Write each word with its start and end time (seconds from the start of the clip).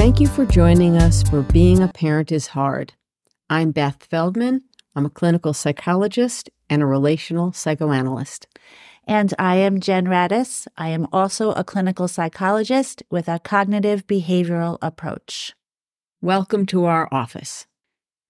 Thank 0.00 0.18
you 0.18 0.28
for 0.28 0.46
joining 0.46 0.96
us 0.96 1.22
for 1.22 1.42
Being 1.42 1.82
a 1.82 1.88
Parent 1.88 2.32
is 2.32 2.46
Hard. 2.46 2.94
I'm 3.50 3.70
Beth 3.70 4.06
Feldman. 4.08 4.62
I'm 4.96 5.04
a 5.04 5.10
clinical 5.10 5.52
psychologist 5.52 6.48
and 6.70 6.80
a 6.80 6.86
relational 6.86 7.52
psychoanalyst. 7.52 8.46
And 9.06 9.34
I 9.38 9.56
am 9.56 9.78
Jen 9.78 10.06
Radis. 10.06 10.66
I 10.78 10.88
am 10.88 11.06
also 11.12 11.52
a 11.52 11.64
clinical 11.64 12.08
psychologist 12.08 13.02
with 13.10 13.28
a 13.28 13.40
cognitive 13.40 14.06
behavioral 14.06 14.78
approach. 14.80 15.52
Welcome 16.22 16.64
to 16.66 16.86
our 16.86 17.06
office. 17.12 17.66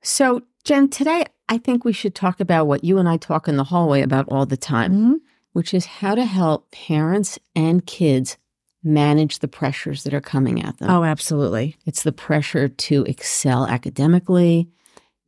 So, 0.03 0.43
Jen, 0.65 0.89
today 0.89 1.25
I 1.49 1.59
think 1.59 1.85
we 1.85 1.93
should 1.93 2.17
talk 2.17 2.41
about 2.41 2.67
what 2.67 2.83
you 2.83 2.99
and 2.99 3.09
I 3.09 3.17
talk 3.17 3.47
in 3.47 3.57
the 3.57 3.63
hallway 3.63 4.03
about 4.03 4.27
all 4.29 4.45
the 4.45 4.57
time, 4.57 4.93
Mhm. 4.93 5.15
which 5.53 5.73
is 5.73 5.87
how 5.87 6.17
to 6.17 6.25
help 6.25 6.73
parents 6.73 7.39
and 7.55 7.87
kids 7.87 8.39
manage 8.83 9.41
the 9.41 9.49
pressures 9.49 10.05
that 10.05 10.15
are 10.15 10.21
coming 10.21 10.63
at 10.63 10.79
them. 10.79 10.91
Oh, 10.91 11.05
absolutely. 11.05 11.77
It's 11.87 12.03
the 12.03 12.13
pressure 12.13 12.69
to 12.69 13.05
excel 13.05 13.67
academically. 13.67 14.69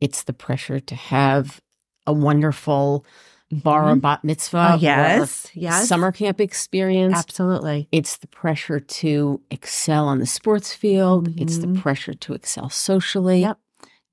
It's 0.01 0.23
the 0.23 0.33
pressure 0.33 0.79
to 0.79 0.95
have 0.95 1.61
a 2.07 2.13
wonderful 2.13 3.05
bar 3.51 3.93
Mhm. 3.95 4.01
bat 4.01 4.23
mitzvah 4.23 4.71
Oh, 4.73 4.77
yes. 4.77 5.47
Yes. 5.53 5.87
summer 5.87 6.11
camp 6.11 6.41
experience. 6.41 7.13
Absolutely. 7.15 7.87
It's 7.91 8.17
the 8.17 8.27
pressure 8.27 8.79
to 8.79 9.41
excel 9.51 10.07
on 10.07 10.17
the 10.17 10.25
sports 10.25 10.73
field. 10.73 11.29
It's 11.39 11.59
the 11.59 11.67
Mhm. 11.67 11.79
pressure 11.81 12.15
to 12.15 12.33
excel 12.33 12.69
socially. 12.69 13.41
Yep. 13.41 13.59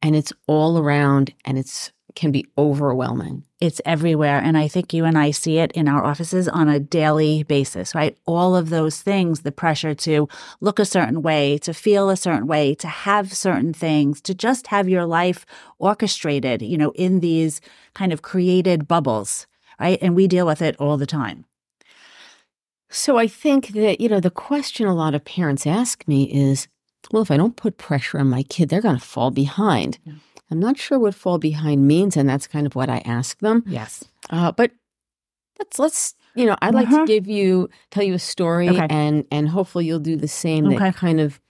And 0.02 0.14
it's 0.14 0.32
all 0.46 0.78
around 0.78 1.32
and 1.46 1.56
it's 1.58 1.90
can 2.14 2.32
be 2.32 2.46
overwhelming. 2.56 3.44
It's 3.60 3.80
everywhere. 3.84 4.38
And 4.38 4.56
I 4.56 4.68
think 4.68 4.94
you 4.94 5.04
and 5.04 5.18
I 5.18 5.30
see 5.30 5.58
it 5.58 5.72
in 5.72 5.88
our 5.88 6.04
offices 6.04 6.48
on 6.48 6.68
a 6.68 6.80
daily 6.80 7.42
basis, 7.42 7.94
right? 7.94 8.16
All 8.26 8.56
of 8.56 8.70
those 8.70 9.02
things 9.02 9.42
the 9.42 9.52
pressure 9.52 9.94
to 9.94 10.28
look 10.60 10.78
a 10.78 10.84
certain 10.84 11.22
way, 11.22 11.58
to 11.58 11.74
feel 11.74 12.08
a 12.08 12.16
certain 12.16 12.46
way, 12.46 12.74
to 12.76 12.88
have 12.88 13.34
certain 13.34 13.72
things, 13.72 14.20
to 14.22 14.34
just 14.34 14.68
have 14.68 14.88
your 14.88 15.04
life 15.06 15.44
orchestrated, 15.78 16.62
you 16.62 16.78
know, 16.78 16.92
in 16.92 17.20
these 17.20 17.60
kind 17.94 18.12
of 18.12 18.22
created 18.22 18.88
bubbles, 18.88 19.46
right? 19.78 19.98
And 20.00 20.14
we 20.14 20.26
deal 20.26 20.46
with 20.46 20.62
it 20.62 20.76
all 20.78 20.96
the 20.96 21.06
time. 21.06 21.44
So 22.88 23.18
I 23.18 23.28
think 23.28 23.68
that, 23.68 24.00
you 24.00 24.08
know, 24.08 24.20
the 24.20 24.30
question 24.30 24.86
a 24.86 24.94
lot 24.94 25.14
of 25.14 25.24
parents 25.24 25.66
ask 25.66 26.08
me 26.08 26.24
is, 26.24 26.66
well, 27.12 27.22
if 27.22 27.30
I 27.30 27.36
don't 27.36 27.56
put 27.56 27.78
pressure 27.78 28.18
on 28.18 28.28
my 28.28 28.42
kid, 28.42 28.68
they're 28.68 28.80
going 28.80 28.98
to 28.98 29.04
fall 29.04 29.30
behind. 29.30 29.98
Yeah. 30.04 30.14
I'm 30.50 30.58
not 30.60 30.78
sure 30.78 30.98
what 30.98 31.14
fall 31.14 31.38
behind 31.38 31.86
means, 31.86 32.16
and 32.16 32.28
that's 32.28 32.46
kind 32.46 32.66
of 32.66 32.74
what 32.74 32.88
I 32.88 32.98
ask 33.04 33.38
them. 33.40 33.62
Yes. 33.66 34.04
Uh, 34.30 34.52
but 34.52 34.72
let's 35.58 35.78
let's 35.78 36.14
you 36.34 36.46
know, 36.46 36.56
I'd 36.62 36.74
like 36.74 36.86
Uh-huh. 36.88 37.00
to 37.00 37.06
give 37.06 37.26
you 37.26 37.68
tell 37.90 38.02
you 38.04 38.14
a 38.14 38.18
story, 38.18 38.68
Okay. 38.68 38.86
and 38.90 39.24
and 39.30 39.48
hopefully 39.48 39.86
you'll 39.86 39.98
do 40.00 40.16
the 40.16 40.28
same. 40.28 40.66
Okay. 40.66 40.76
That 40.78 40.96
kind 40.96 41.20
of 41.20 41.40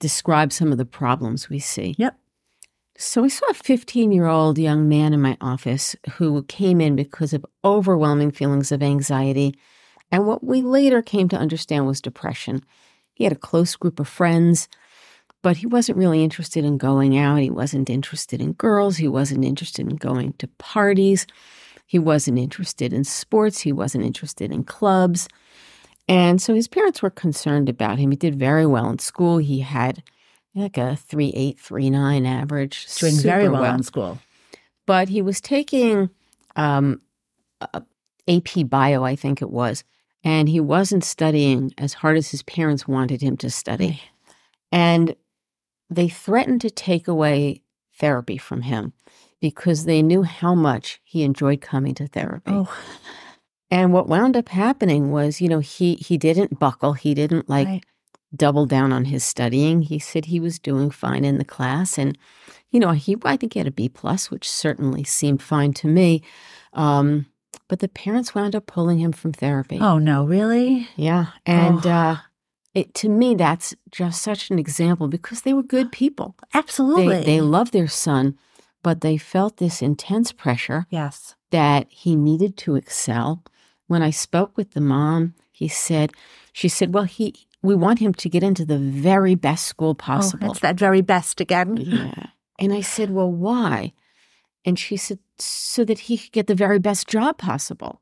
describe 0.00 0.52
some 0.52 0.72
of 0.72 0.78
the 0.78 0.84
problems 0.84 1.48
we 1.48 1.58
see. 1.58 1.94
Yep. 1.98 2.18
So 2.98 3.24
I 3.24 3.28
saw 3.28 3.46
a 3.50 3.54
15 3.54 4.10
year 4.12 4.26
old 4.26 4.58
young 4.58 4.88
man 4.88 5.12
in 5.12 5.20
my 5.20 5.36
office 5.40 5.94
who 6.14 6.42
came 6.44 6.80
in 6.80 6.96
because 6.96 7.32
of 7.34 7.44
overwhelming 7.64 8.30
feelings 8.30 8.72
of 8.72 8.82
anxiety, 8.82 9.54
and 10.10 10.26
what 10.26 10.42
we 10.44 10.62
later 10.62 11.02
came 11.02 11.28
to 11.30 11.36
understand 11.36 11.86
was 11.86 12.00
depression. 12.00 12.62
He 13.14 13.24
had 13.24 13.32
a 13.32 13.36
close 13.36 13.76
group 13.76 13.98
of 14.00 14.08
friends. 14.08 14.68
But 15.46 15.58
he 15.58 15.66
wasn't 15.68 15.98
really 15.98 16.24
interested 16.24 16.64
in 16.64 16.76
going 16.76 17.16
out. 17.16 17.38
He 17.38 17.50
wasn't 17.50 17.88
interested 17.88 18.40
in 18.40 18.54
girls. 18.54 18.96
He 18.96 19.06
wasn't 19.06 19.44
interested 19.44 19.88
in 19.88 19.94
going 19.94 20.32
to 20.38 20.48
parties. 20.58 21.24
He 21.86 22.00
wasn't 22.00 22.40
interested 22.40 22.92
in 22.92 23.04
sports. 23.04 23.60
He 23.60 23.70
wasn't 23.70 24.04
interested 24.04 24.50
in 24.50 24.64
clubs. 24.64 25.28
And 26.08 26.42
so 26.42 26.52
his 26.52 26.66
parents 26.66 27.00
were 27.00 27.10
concerned 27.10 27.68
about 27.68 28.00
him. 28.00 28.10
He 28.10 28.16
did 28.16 28.34
very 28.34 28.66
well 28.66 28.90
in 28.90 28.98
school. 28.98 29.38
He 29.38 29.60
had 29.60 30.02
like 30.56 30.76
a 30.78 30.98
3.8, 31.08 31.56
3.9 31.60 32.26
average. 32.26 32.84
Doing 32.96 33.14
very 33.14 33.44
super 33.44 33.52
well 33.52 33.72
in 33.72 33.84
school. 33.84 34.18
But 34.84 35.08
he 35.10 35.22
was 35.22 35.40
taking 35.40 36.10
um, 36.56 37.00
AP 38.26 38.68
Bio, 38.68 39.04
I 39.04 39.14
think 39.14 39.40
it 39.42 39.50
was, 39.50 39.84
and 40.24 40.48
he 40.48 40.58
wasn't 40.58 41.04
studying 41.04 41.72
as 41.78 41.92
hard 41.92 42.16
as 42.16 42.32
his 42.32 42.42
parents 42.42 42.88
wanted 42.88 43.22
him 43.22 43.36
to 43.36 43.48
study. 43.48 44.02
And 44.72 45.14
they 45.90 46.08
threatened 46.08 46.60
to 46.62 46.70
take 46.70 47.06
away 47.08 47.62
therapy 47.98 48.36
from 48.38 48.62
him 48.62 48.92
because 49.40 49.84
they 49.84 50.02
knew 50.02 50.22
how 50.22 50.54
much 50.54 51.00
he 51.04 51.22
enjoyed 51.22 51.60
coming 51.60 51.94
to 51.94 52.06
therapy. 52.06 52.50
Oh, 52.52 52.74
And 53.70 53.92
what 53.92 54.08
wound 54.08 54.36
up 54.36 54.48
happening 54.48 55.10
was, 55.10 55.40
you 55.40 55.48
know, 55.48 55.58
he 55.58 55.94
he 55.96 56.16
didn't 56.16 56.58
buckle. 56.58 56.92
He 56.92 57.14
didn't 57.14 57.48
like 57.48 57.66
right. 57.66 57.84
double 58.34 58.64
down 58.66 58.92
on 58.92 59.06
his 59.06 59.24
studying. 59.24 59.82
He 59.82 59.98
said 59.98 60.26
he 60.26 60.38
was 60.40 60.58
doing 60.58 60.90
fine 60.90 61.24
in 61.24 61.38
the 61.38 61.44
class, 61.44 61.98
and 61.98 62.16
you 62.70 62.78
know, 62.78 62.92
he 62.92 63.16
I 63.24 63.36
think 63.36 63.54
he 63.54 63.58
had 63.58 63.66
a 63.66 63.72
B 63.72 63.88
plus, 63.88 64.30
which 64.30 64.48
certainly 64.48 65.02
seemed 65.04 65.42
fine 65.42 65.72
to 65.74 65.88
me. 65.88 66.22
Um, 66.72 67.26
but 67.68 67.80
the 67.80 67.88
parents 67.88 68.34
wound 68.34 68.54
up 68.54 68.66
pulling 68.66 68.98
him 69.00 69.10
from 69.12 69.32
therapy. 69.32 69.78
Oh, 69.80 69.98
no, 69.98 70.24
really? 70.24 70.88
Yeah, 70.94 71.26
and 71.44 71.84
Oh. 71.84 71.90
uh, 71.90 72.16
it 72.76 72.94
to 72.94 73.08
me 73.08 73.34
that's 73.34 73.74
just 73.90 74.20
such 74.22 74.50
an 74.50 74.58
example 74.58 75.08
because 75.08 75.42
they 75.42 75.54
were 75.54 75.62
good 75.62 75.90
people. 75.90 76.36
Absolutely. 76.52 77.18
They 77.18 77.24
they 77.24 77.40
loved 77.40 77.72
their 77.72 77.88
son, 77.88 78.36
but 78.82 79.00
they 79.00 79.16
felt 79.16 79.56
this 79.56 79.80
intense 79.82 80.30
pressure 80.32 80.86
yes. 80.90 81.34
that 81.50 81.86
he 81.88 82.14
needed 82.16 82.56
to 82.58 82.76
excel. 82.76 83.42
When 83.88 84.02
I 84.02 84.10
spoke 84.10 84.56
with 84.56 84.72
the 84.72 84.80
mom, 84.80 85.34
he 85.52 85.68
said, 85.68 86.12
she 86.52 86.68
said, 86.68 86.92
well, 86.92 87.04
he 87.04 87.34
we 87.62 87.74
want 87.74 87.98
him 87.98 88.12
to 88.14 88.28
get 88.28 88.42
into 88.42 88.64
the 88.64 88.78
very 88.78 89.34
best 89.34 89.66
school 89.66 89.90
Oh, 89.90 89.94
possible. 89.94 90.46
that's 90.48 90.60
that 90.60 90.78
very 90.78 91.00
best 91.00 91.40
again. 91.40 91.76
yeah. 91.78 92.26
And 92.58 92.72
I 92.72 92.80
said, 92.82 93.10
well, 93.10 93.30
why? 93.30 93.92
And 94.64 94.78
she 94.78 94.96
said, 94.96 95.18
so 95.38 95.84
that 95.84 95.98
he 96.08 96.16
could 96.18 96.32
get 96.32 96.46
the 96.46 96.54
very 96.54 96.78
best 96.78 97.06
job 97.08 97.38
possible. 97.38 98.00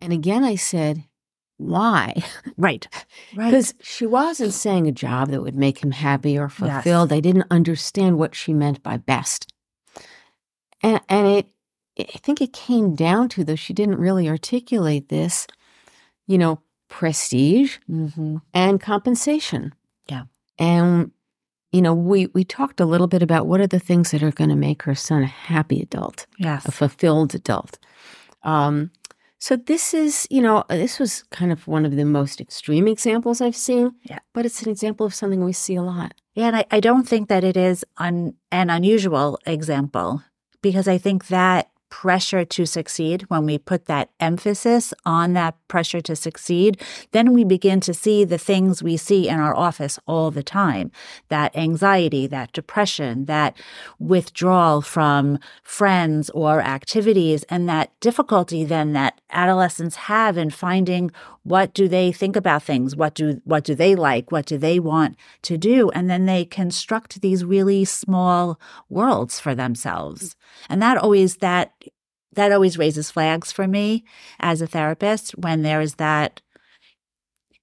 And 0.00 0.12
again, 0.12 0.44
I 0.44 0.56
said, 0.56 1.04
why? 1.58 2.14
Right. 2.56 2.88
Right. 3.34 3.50
Because 3.50 3.74
she 3.82 4.06
wasn't 4.06 4.54
saying 4.54 4.86
a 4.86 4.92
job 4.92 5.28
that 5.30 5.42
would 5.42 5.56
make 5.56 5.82
him 5.82 5.90
happy 5.90 6.38
or 6.38 6.48
fulfilled. 6.48 7.12
I 7.12 7.20
didn't 7.20 7.46
understand 7.50 8.16
what 8.16 8.34
she 8.34 8.52
meant 8.52 8.82
by 8.82 8.96
best. 8.96 9.52
And, 10.82 11.00
and 11.08 11.26
it, 11.26 11.46
I 11.98 12.18
think 12.18 12.40
it 12.40 12.52
came 12.52 12.94
down 12.94 13.28
to, 13.30 13.44
though 13.44 13.56
she 13.56 13.72
didn't 13.72 13.98
really 13.98 14.28
articulate 14.28 15.08
this, 15.08 15.46
you 16.26 16.38
know, 16.38 16.60
prestige 16.88 17.78
hmm 17.86 18.36
and 18.54 18.80
compensation. 18.80 19.74
Yeah. 20.08 20.22
And, 20.58 21.10
you 21.70 21.82
know, 21.82 21.92
we, 21.92 22.28
we 22.28 22.44
talked 22.44 22.80
a 22.80 22.86
little 22.86 23.08
bit 23.08 23.22
about 23.22 23.46
what 23.46 23.60
are 23.60 23.66
the 23.66 23.78
things 23.78 24.10
that 24.12 24.22
are 24.22 24.30
going 24.30 24.50
to 24.50 24.56
make 24.56 24.82
her 24.84 24.94
son 24.94 25.22
a 25.22 25.26
happy 25.26 25.82
adult 25.82 26.26
Yes. 26.38 26.64
a 26.66 26.72
fulfilled 26.72 27.34
adult. 27.34 27.78
Um, 28.42 28.90
so 29.38 29.56
this 29.56 29.94
is, 29.94 30.26
you 30.30 30.42
know, 30.42 30.64
uh, 30.68 30.76
this 30.76 30.98
was 30.98 31.22
kind 31.30 31.52
of 31.52 31.66
one 31.68 31.84
of 31.84 31.94
the 31.94 32.04
most 32.04 32.40
extreme 32.40 32.88
examples 32.88 33.40
I've 33.40 33.56
seen. 33.56 33.94
Yeah. 34.02 34.18
But 34.34 34.46
it's 34.46 34.62
an 34.62 34.70
example 34.70 35.06
of 35.06 35.14
something 35.14 35.44
we 35.44 35.52
see 35.52 35.76
a 35.76 35.82
lot. 35.82 36.14
Yeah, 36.34 36.48
and 36.48 36.56
I, 36.56 36.64
I 36.70 36.80
don't 36.80 37.08
think 37.08 37.28
that 37.28 37.44
it 37.44 37.56
is 37.56 37.84
un, 37.96 38.34
an 38.50 38.70
unusual 38.70 39.38
example 39.46 40.22
because 40.60 40.88
I 40.88 40.98
think 40.98 41.28
that 41.28 41.70
pressure 41.90 42.44
to 42.44 42.66
succeed, 42.66 43.22
when 43.28 43.44
we 43.44 43.58
put 43.58 43.86
that 43.86 44.10
emphasis 44.20 44.92
on 45.04 45.32
that 45.32 45.54
pressure 45.68 46.00
to 46.00 46.14
succeed, 46.14 46.80
then 47.12 47.32
we 47.32 47.44
begin 47.44 47.80
to 47.80 47.94
see 47.94 48.24
the 48.24 48.38
things 48.38 48.82
we 48.82 48.96
see 48.96 49.28
in 49.28 49.38
our 49.40 49.54
office 49.54 49.98
all 50.06 50.30
the 50.30 50.42
time. 50.42 50.90
That 51.28 51.56
anxiety, 51.56 52.26
that 52.26 52.52
depression, 52.52 53.24
that 53.26 53.56
withdrawal 53.98 54.82
from 54.82 55.38
friends 55.62 56.30
or 56.30 56.60
activities, 56.60 57.44
and 57.44 57.68
that 57.68 57.98
difficulty 58.00 58.64
then 58.64 58.92
that 58.92 59.20
adolescents 59.30 59.96
have 59.96 60.36
in 60.36 60.50
finding 60.50 61.10
what 61.48 61.74
do 61.74 61.88
they 61.88 62.12
think 62.12 62.36
about 62.36 62.62
things? 62.62 62.96
What 62.96 63.14
do 63.14 63.40
what 63.44 63.64
do 63.64 63.74
they 63.74 63.94
like? 63.94 64.30
What 64.30 64.46
do 64.46 64.58
they 64.58 64.78
want 64.78 65.16
to 65.42 65.56
do? 65.56 65.90
And 65.90 66.08
then 66.10 66.26
they 66.26 66.44
construct 66.44 67.20
these 67.20 67.44
really 67.44 67.84
small 67.84 68.58
worlds 68.88 69.40
for 69.40 69.54
themselves. 69.54 70.36
And 70.68 70.82
that 70.82 70.98
always 70.98 71.36
that 71.36 71.72
that 72.34 72.52
always 72.52 72.78
raises 72.78 73.10
flags 73.10 73.50
for 73.50 73.66
me 73.66 74.04
as 74.38 74.62
a 74.62 74.66
therapist 74.66 75.32
when 75.32 75.62
there 75.62 75.80
is 75.80 75.96
that 75.96 76.40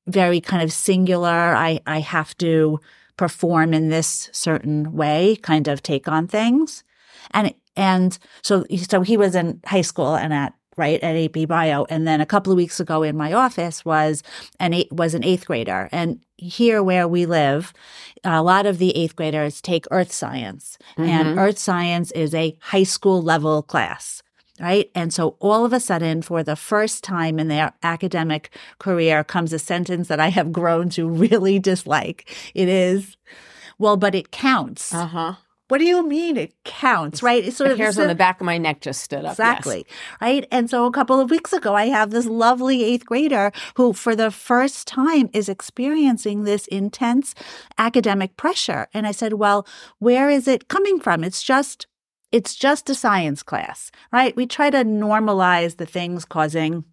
very 0.07 0.39
kind 0.39 0.61
of 0.61 0.71
singular 0.71 1.55
i 1.55 1.79
i 1.87 1.99
have 1.99 2.37
to 2.37 2.79
perform 3.17 3.73
in 3.73 3.89
this 3.89 4.29
certain 4.31 4.93
way 4.93 5.37
kind 5.41 5.67
of 5.67 5.81
take 5.81 6.07
on 6.07 6.27
things. 6.27 6.83
And 7.31 7.53
and 7.75 8.17
so 8.41 8.65
so 8.77 9.01
he 9.01 9.17
was 9.17 9.35
in 9.35 9.61
high 9.65 9.81
school 9.81 10.15
and 10.15 10.33
at 10.33 10.53
right 10.77 11.01
at 11.01 11.15
AP 11.15 11.47
Bio, 11.47 11.85
and 11.89 12.07
then 12.07 12.21
a 12.21 12.25
couple 12.25 12.51
of 12.51 12.57
weeks 12.57 12.79
ago 12.79 13.03
in 13.03 13.15
my 13.17 13.33
office 13.33 13.83
was 13.85 14.23
an 14.59 14.73
eight, 14.73 14.91
was 14.91 15.13
an 15.13 15.23
eighth 15.23 15.45
grader, 15.45 15.89
and 15.91 16.19
here 16.37 16.83
where 16.83 17.07
we 17.07 17.25
live, 17.25 17.73
a 18.23 18.43
lot 18.43 18.65
of 18.65 18.77
the 18.77 18.95
eighth 18.95 19.15
graders 19.15 19.61
take 19.61 19.85
earth 19.91 20.11
science, 20.11 20.77
and 20.97 21.37
Mhm. 21.37 21.39
earth 21.39 21.57
science 21.57 22.11
is 22.11 22.33
a 22.35 22.57
high 22.61 22.83
school 22.83 23.21
level 23.21 23.61
class. 23.63 24.21
right? 24.57 24.89
And 24.95 25.13
so 25.13 25.35
all 25.41 25.65
of 25.65 25.73
a 25.73 25.81
sudden, 25.81 26.21
for 26.21 26.41
the 26.41 26.55
first 26.55 27.03
time 27.03 27.39
in 27.39 27.49
their 27.49 27.73
academic 27.83 28.49
career, 28.79 29.21
comes 29.21 29.51
a 29.51 29.59
sentence 29.59 30.07
that 30.07 30.21
I 30.21 30.29
have 30.29 30.53
grown 30.53 30.87
to 30.91 31.09
really 31.25 31.59
dislike. 31.59 32.33
It 32.53 32.69
is, 32.69 33.17
well, 33.77 33.97
but 33.97 34.15
it 34.15 34.31
counts. 34.31 34.93
Uh 34.93 35.07
huh. 35.07 35.33
What 35.67 35.79
do 35.79 35.85
you 35.85 36.07
mean 36.07 36.37
it 36.37 36.53
counts, 36.63 37.23
right? 37.23 37.43
It's 37.43 37.57
sort 37.57 37.69
The 37.69 37.73
of 37.73 37.79
hairs 37.79 37.97
on 37.97 38.07
the 38.07 38.13
back 38.15 38.39
of 38.39 38.45
my 38.45 38.57
neck 38.59 38.81
just 38.81 39.01
stood 39.01 39.19
up. 39.19 39.23
yes. 39.23 39.31
Exactly. 39.33 39.85
Right. 40.21 40.47
And 40.51 40.69
so 40.69 40.85
a 40.85 40.91
couple 40.91 41.19
of 41.19 41.31
weeks 41.31 41.53
ago, 41.53 41.73
I 41.75 41.87
have 41.87 42.11
this 42.11 42.27
lovely 42.27 42.83
eighth 42.83 43.05
grader 43.05 43.51
who, 43.75 43.91
for 43.93 44.15
the 44.15 44.29
first 44.29 44.87
time, 44.87 45.29
is 45.33 45.49
experiencing 45.49 46.43
this 46.43 46.67
intense 46.67 47.33
academic 47.79 48.37
pressure. 48.37 48.87
And 48.93 49.07
I 49.07 49.11
said, 49.11 49.33
Well, 49.33 49.65
where 49.97 50.29
is 50.29 50.47
it 50.47 50.67
coming 50.67 50.99
from? 50.99 51.23
It's 51.23 51.41
just. 51.43 51.87
It's 52.31 52.55
just 52.55 52.89
a 52.89 52.95
science 52.95 53.43
class, 53.43 53.91
right? 54.11 54.35
We 54.35 54.45
try 54.45 54.69
to 54.69 54.83
normalize 54.83 55.77
the 55.77 55.85
things 55.85 56.25
causing 56.25 56.83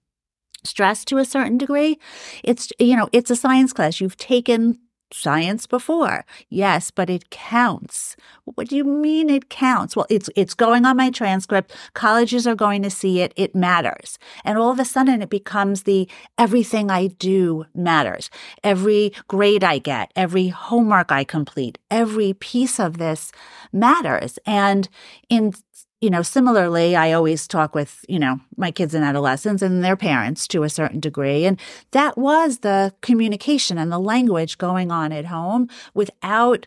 stress 0.63 1.05
to 1.07 1.19
a 1.19 1.25
certain 1.25 1.59
degree. 1.59 1.99
It's, 2.45 2.71
you 2.79 2.95
know, 2.97 3.09
it's 3.13 3.31
a 3.31 3.35
science 3.35 3.73
class. 3.73 4.01
You've 4.01 4.17
taken 4.17 4.79
science 5.13 5.67
before. 5.67 6.25
Yes, 6.49 6.91
but 6.91 7.11
it 7.11 7.31
counts. 7.31 8.17
What 8.45 8.69
do 8.69 8.77
you 8.77 8.85
mean 8.85 9.31
it 9.31 9.49
counts? 9.49 9.97
Well, 9.97 10.07
it's 10.09 10.29
it's 10.37 10.55
going 10.55 10.85
on 10.85 10.97
my 10.97 11.11
transcript. 11.11 11.75
Colleges 11.95 12.47
are 12.47 12.55
going 12.55 12.83
to 12.83 12.91
see 12.91 13.21
it. 13.21 13.33
It 13.37 13.55
matters. 13.55 14.19
And 14.45 14.59
all 14.59 14.71
of 14.71 14.81
a 14.81 14.85
sudden 14.85 15.23
it 15.23 15.31
becomes 15.31 15.83
the 15.83 16.09
everything 16.39 16.91
I 16.91 17.09
do 17.09 17.67
matters. 17.75 18.31
Every 18.65 19.13
grade 19.29 19.65
I 19.65 19.79
get, 19.79 20.13
every 20.17 20.49
homework 20.49 21.13
I 21.13 21.25
complete, 21.25 21.79
every 21.91 22.35
piece 22.35 22.79
of 22.79 22.99
this 22.99 23.33
matters. 23.73 24.39
And 24.47 24.89
in 25.29 25.53
you 26.03 26.11
know, 26.11 26.21
similarly, 26.21 26.97
I 26.97 27.13
always 27.13 27.47
talk 27.47 27.77
with, 27.77 28.05
you 28.09 28.19
know, 28.19 28.41
my 28.57 28.73
kids 28.73 28.93
and 28.93 29.05
adolescents 29.05 29.63
and 29.63 29.85
their 29.85 29.97
parents 29.97 30.49
to 30.49 30.65
a 30.65 30.69
certain 30.69 30.99
degree. 30.99 31.47
And 31.47 31.61
that 31.93 32.19
was 32.19 32.59
the 32.59 32.93
communication 33.03 33.79
and 33.79 33.93
the 33.93 34.01
language 34.01 34.59
going 34.59 34.91
on 34.91 35.13
at 35.13 35.27
home 35.27 35.69
without, 35.95 36.67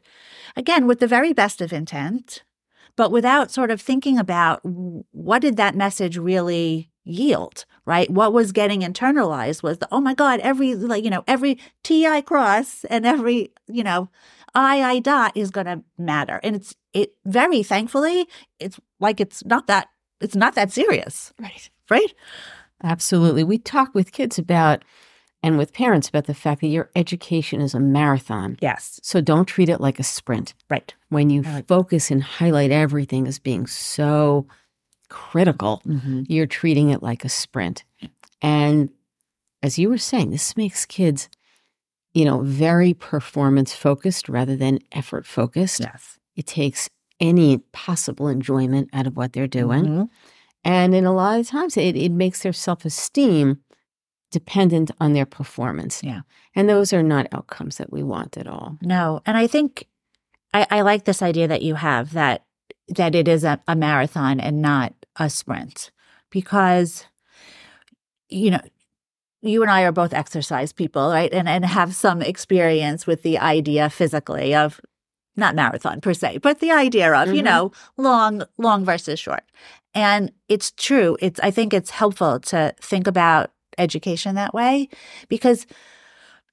again, 0.56 0.88
with 0.88 1.02
the 1.02 1.08
very 1.08 1.34
best 1.34 1.60
of 1.60 1.74
intent, 1.74 2.44
but 2.96 3.12
without 3.12 3.52
sort 3.52 3.72
of 3.72 3.82
thinking 3.82 4.18
about 4.18 4.62
what 4.64 5.42
did 5.42 5.58
that 5.58 5.76
message 5.76 6.18
really 6.18 6.90
yield, 7.04 7.66
right? 7.86 8.10
What 8.10 8.32
was 8.32 8.54
getting 8.54 8.82
internalized 8.82 9.62
was 9.62 9.80
the, 9.80 9.90
oh 9.92 10.00
my 10.00 10.14
God, 10.14 10.40
every, 10.40 10.76
like, 10.76 11.04
you 11.04 11.10
know, 11.10 11.26
every 11.28 11.60
T 11.84 12.08
I 12.08 12.22
cross 12.22 12.86
and 12.86 13.06
every, 13.06 13.52
you 13.68 13.84
know, 13.84 14.08
I 14.56 14.82
I 14.82 15.00
dot 15.00 15.34
is 15.36 15.52
going 15.52 15.68
to 15.68 15.84
matter. 15.98 16.40
And 16.44 16.56
it's, 16.56 16.74
it 16.94 17.14
very 17.26 17.62
thankfully, 17.64 18.28
it's 18.60 18.80
like 19.00 19.20
it's 19.20 19.44
not 19.46 19.68
that, 19.68 19.88
it's 20.22 20.36
not 20.36 20.56
that 20.56 20.72
serious, 20.72 21.34
Right. 21.40 21.70
right? 21.90 22.14
Absolutely. 22.84 23.44
We 23.44 23.58
talk 23.58 23.94
with 23.94 24.12
kids 24.12 24.38
about 24.40 24.84
and 25.44 25.58
with 25.58 25.74
parents 25.74 26.10
about 26.10 26.26
the 26.26 26.34
fact 26.34 26.62
that 26.62 26.68
your 26.68 26.90
education 26.96 27.62
is 27.62 27.74
a 27.76 27.80
marathon. 27.80 28.58
Yes. 28.62 29.00
So 29.04 29.22
don't 29.22 29.46
treat 29.46 29.70
it 29.70 29.80
like 29.82 30.00
a 30.00 30.04
sprint. 30.04 30.54
Right. 30.70 30.94
When 31.10 31.30
you 31.30 31.42
like 31.44 31.68
focus 31.68 32.10
and 32.10 32.24
highlight 32.24 32.72
everything 32.72 33.28
as 33.28 33.38
being 33.40 33.68
so 33.68 34.48
critical, 35.10 35.82
Mm-hmm. 35.88 36.24
you're 36.28 36.48
treating 36.48 36.90
it 36.90 37.04
like 37.04 37.24
a 37.24 37.30
sprint. 37.30 37.84
And 38.42 38.90
as 39.62 39.78
you 39.78 39.90
were 39.90 39.98
saying, 40.00 40.32
this 40.32 40.58
makes 40.58 40.86
kids, 40.86 41.30
you 42.16 42.24
know, 42.24 42.40
very 42.42 42.94
performance 42.94 43.74
focused 43.74 44.30
rather 44.30 44.56
than 44.56 44.80
effort 44.94 45.26
focused. 45.26 45.82
Yes. 45.82 46.18
It 46.38 46.48
takes 46.48 46.90
any 47.20 47.58
possible 47.74 48.30
enjoyment 48.30 48.90
out 48.94 49.06
of 49.06 49.18
what 49.18 49.34
they're 49.34 49.48
doing. 49.48 49.86
Mhm. 49.86 50.10
And 50.64 50.96
in 50.96 51.06
a 51.06 51.14
lot 51.14 51.40
of 51.40 51.48
times, 51.48 51.76
it, 51.78 51.96
it 51.96 52.12
makes 52.12 52.42
their 52.42 52.54
self 52.54 52.86
esteem 52.86 53.60
dependent 54.32 54.92
on 55.00 55.14
their 55.14 55.26
performance. 55.26 56.02
Yeah. 56.04 56.22
And 56.56 56.70
those 56.70 56.94
are 56.94 57.04
not 57.04 57.28
outcomes 57.34 57.78
that 57.78 57.92
we 57.92 58.02
want 58.02 58.38
at 58.38 58.48
all. 58.48 58.78
No. 58.82 59.22
And 59.26 59.38
I 59.38 59.46
think 59.46 59.86
I, 60.54 60.66
I 60.72 60.82
like 60.82 61.04
this 61.04 61.22
idea 61.22 61.50
that 61.50 61.62
you 61.64 61.76
have 61.76 62.14
that 62.14 62.46
that 62.88 63.14
it 63.14 63.28
is 63.28 63.44
a, 63.44 63.60
a 63.68 63.76
marathon 63.76 64.40
and 64.40 64.62
not 64.62 64.94
a 65.18 65.30
sprint 65.30 65.92
because 66.30 67.06
you 68.30 68.52
know 68.52 68.62
you 69.46 69.62
and 69.62 69.72
I 69.72 69.84
are 69.84 69.92
both 69.92 70.14
exercise 70.14 70.74
people, 70.74 71.10
right? 71.10 71.32
And 71.34 71.48
and 71.48 71.66
have 71.66 71.96
some 71.96 72.22
experience 72.22 73.06
with 73.08 73.22
the 73.24 73.38
idea 73.40 73.90
physically 73.90 74.56
of 74.56 74.82
not 75.38 75.56
marathon 75.56 76.02
per 76.02 76.14
se, 76.14 76.40
but 76.40 76.60
the 76.60 76.72
idea 76.72 77.14
of, 77.14 77.34
you 77.34 77.42
Mhm. 77.42 77.46
know, 77.46 77.72
long 77.98 78.44
long 78.58 78.86
versus 78.86 79.20
short. 79.20 79.44
And 79.94 80.32
it's 80.50 80.72
true. 80.72 81.18
It's 81.20 81.40
I 81.42 81.52
think 81.52 81.74
it's 81.74 81.90
helpful 81.92 82.40
to 82.42 82.74
think 82.82 83.08
about 83.08 83.52
education 83.78 84.36
that 84.36 84.54
way 84.54 84.90
because 85.30 85.66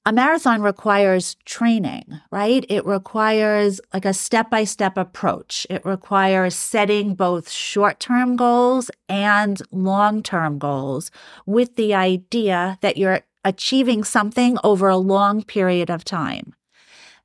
a 0.05 0.11
marathon 0.11 0.61
requires 0.61 1.35
training, 1.45 2.19
right? 2.29 2.65
It 2.67 2.85
requires 2.85 3.79
like 3.93 4.05
a 4.05 4.13
step 4.13 4.49
by 4.49 4.65
step 4.65 4.97
approach. 4.97 5.65
It 5.69 5.85
requires 5.85 6.55
setting 6.55 7.15
both 7.15 7.49
short 7.49 7.99
term 8.01 8.35
goals 8.35 8.91
and 9.07 9.61
long 9.71 10.21
term 10.21 10.59
goals 10.59 11.09
with 11.45 11.77
the 11.77 11.93
idea 11.93 12.77
that 12.81 12.97
you're 12.97 13.21
achieving 13.45 14.03
something 14.03 14.57
over 14.63 14.89
a 14.89 14.97
long 14.97 15.43
period 15.43 15.89
of 15.89 16.03
time. 16.03 16.53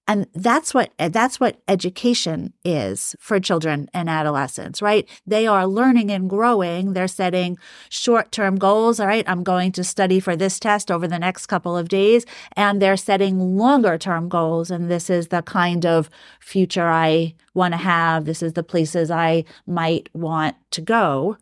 And 0.08 0.26
that's 0.32 0.72
what 0.72 0.90
eh, 0.98 1.08
that's 1.10 1.38
what 1.38 1.60
education 1.68 2.54
is 2.64 3.14
for 3.20 3.38
children 3.38 3.90
and 3.92 4.08
adolescents, 4.08 4.80
right? 4.80 5.06
They 5.26 5.46
are 5.46 5.66
learning 5.66 6.10
and 6.10 6.30
growing. 6.30 6.94
They're 6.94 7.06
setting 7.06 7.58
short-term 7.90 8.56
goals, 8.56 8.98
all 8.98 9.06
right? 9.06 9.28
I'm 9.28 9.44
going 9.44 9.70
to 9.72 9.84
study 9.84 10.18
for 10.18 10.34
this 10.34 10.58
test 10.58 10.90
over 10.90 11.06
the 11.06 11.18
next 11.18 11.46
couple 11.46 11.76
of 11.76 11.90
days, 11.90 12.24
and 12.56 12.80
they're 12.80 12.96
setting 12.96 13.58
longer-term 13.58 14.30
goals 14.30 14.70
and 14.70 14.90
this 14.90 15.10
is 15.10 15.28
the 15.28 15.42
kind 15.42 15.84
of 15.84 16.08
future 16.40 16.88
I 16.88 17.34
want 17.52 17.74
to 17.74 17.78
have. 17.78 18.24
This 18.24 18.42
is 18.42 18.54
the 18.54 18.62
places 18.62 19.10
I 19.10 19.44
might 19.66 20.08
want 20.14 20.56
to 20.70 20.80
go. 20.80 21.36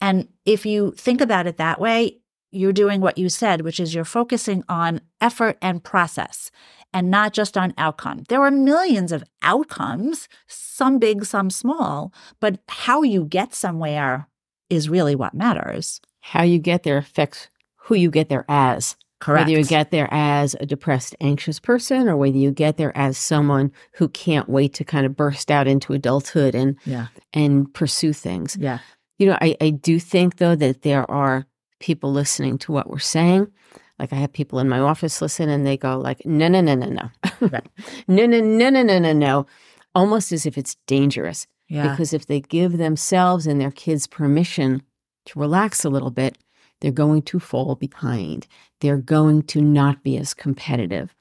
And 0.00 0.28
if 0.44 0.64
you 0.64 0.92
think 0.92 1.20
about 1.20 1.48
it 1.48 1.56
that 1.56 1.80
way, 1.80 2.18
you're 2.52 2.72
doing 2.72 3.00
what 3.00 3.18
you 3.18 3.28
said, 3.28 3.62
which 3.62 3.80
is 3.80 3.92
you're 3.92 4.04
focusing 4.04 4.62
on 4.68 5.00
effort 5.20 5.58
and 5.60 5.82
process 5.82 6.52
and 6.94 7.10
not 7.10 7.34
just 7.34 7.58
on 7.58 7.74
outcome. 7.76 8.22
There 8.28 8.40
are 8.40 8.50
millions 8.50 9.12
of 9.12 9.24
outcomes, 9.42 10.28
some 10.46 10.98
big, 10.98 11.24
some 11.24 11.50
small, 11.50 12.14
but 12.40 12.60
how 12.68 13.02
you 13.02 13.24
get 13.24 13.52
somewhere 13.52 14.28
is 14.70 14.88
really 14.88 15.14
what 15.14 15.34
matters. 15.34 16.00
How 16.20 16.42
you 16.44 16.58
get 16.58 16.84
there 16.84 16.96
affects 16.96 17.50
who 17.76 17.96
you 17.96 18.10
get 18.10 18.28
there 18.30 18.46
as. 18.48 18.96
Correct. 19.20 19.46
Whether 19.46 19.58
you 19.58 19.64
get 19.64 19.90
there 19.90 20.08
as 20.10 20.54
a 20.60 20.66
depressed, 20.66 21.16
anxious 21.20 21.58
person 21.58 22.08
or 22.08 22.16
whether 22.16 22.36
you 22.36 22.50
get 22.50 22.76
there 22.76 22.96
as 22.96 23.16
someone 23.18 23.72
who 23.94 24.08
can't 24.08 24.48
wait 24.48 24.74
to 24.74 24.84
kind 24.84 25.06
of 25.06 25.16
burst 25.16 25.50
out 25.50 25.66
into 25.66 25.94
adulthood 25.94 26.54
and 26.54 26.76
yeah. 26.84 27.06
and 27.32 27.72
pursue 27.72 28.12
things. 28.12 28.56
Yeah. 28.60 28.78
You 29.18 29.28
know, 29.28 29.38
I, 29.40 29.56
I 29.60 29.70
do 29.70 29.98
think 29.98 30.36
though 30.36 30.56
that 30.56 30.82
there 30.82 31.10
are 31.10 31.46
people 31.80 32.12
listening 32.12 32.58
to 32.58 32.72
what 32.72 32.90
we're 32.90 32.98
saying. 32.98 33.50
Like 33.98 34.12
I 34.12 34.16
have 34.16 34.32
people 34.32 34.58
in 34.58 34.68
my 34.68 34.80
office 34.80 35.22
listen 35.22 35.48
and 35.48 35.66
they 35.66 35.76
go 35.76 35.98
like, 35.98 36.24
no, 36.26 36.48
no, 36.48 36.60
no, 36.60 36.74
no, 36.74 36.86
no. 36.86 37.10
Right. 37.40 37.66
no, 38.08 38.26
no, 38.26 38.40
no, 38.40 38.70
no, 38.70 38.82
no, 38.82 38.98
no, 38.98 39.12
no. 39.12 39.46
Almost 39.94 40.32
as 40.32 40.46
if 40.46 40.58
it's 40.58 40.76
dangerous. 40.86 41.46
Yeah. 41.68 41.88
Because 41.88 42.12
if 42.12 42.26
they 42.26 42.40
give 42.40 42.78
themselves 42.78 43.46
and 43.46 43.60
their 43.60 43.70
kids 43.70 44.06
permission 44.06 44.82
to 45.26 45.38
relax 45.38 45.84
a 45.84 45.88
little 45.90 46.10
bit, 46.10 46.38
they're 46.80 46.90
going 46.90 47.22
to 47.22 47.38
fall 47.38 47.74
behind. 47.76 48.46
They're 48.80 48.98
going 48.98 49.44
to 49.44 49.60
not 49.60 50.02
be 50.02 50.18
as 50.18 50.34
competitive. 50.34 51.14